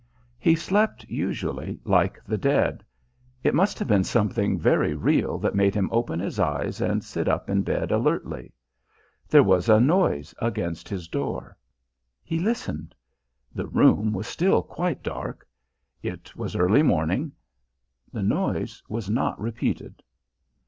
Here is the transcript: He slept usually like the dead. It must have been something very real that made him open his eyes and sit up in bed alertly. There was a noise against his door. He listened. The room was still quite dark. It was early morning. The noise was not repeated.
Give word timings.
He 0.39 0.55
slept 0.55 1.03
usually 1.07 1.79
like 1.85 2.19
the 2.25 2.35
dead. 2.39 2.83
It 3.43 3.53
must 3.53 3.77
have 3.77 3.87
been 3.87 4.03
something 4.03 4.57
very 4.57 4.95
real 4.95 5.37
that 5.37 5.53
made 5.53 5.75
him 5.75 5.89
open 5.91 6.19
his 6.19 6.39
eyes 6.39 6.81
and 6.81 7.03
sit 7.03 7.27
up 7.27 7.51
in 7.51 7.61
bed 7.61 7.91
alertly. 7.91 8.51
There 9.29 9.43
was 9.43 9.69
a 9.69 9.79
noise 9.79 10.33
against 10.39 10.89
his 10.89 11.07
door. 11.07 11.55
He 12.23 12.39
listened. 12.39 12.95
The 13.53 13.67
room 13.67 14.11
was 14.11 14.25
still 14.25 14.63
quite 14.63 15.03
dark. 15.03 15.47
It 16.01 16.35
was 16.35 16.55
early 16.55 16.81
morning. 16.81 17.33
The 18.11 18.23
noise 18.23 18.81
was 18.89 19.07
not 19.07 19.39
repeated. 19.39 20.01